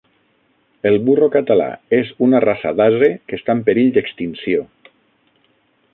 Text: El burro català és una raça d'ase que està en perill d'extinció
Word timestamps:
El 0.89 0.95
burro 1.09 1.27
català 1.35 1.67
és 1.99 2.09
una 2.29 2.41
raça 2.47 2.73
d'ase 2.81 3.13
que 3.29 3.39
està 3.41 3.57
en 3.59 3.65
perill 3.69 3.95
d'extinció 3.99 4.65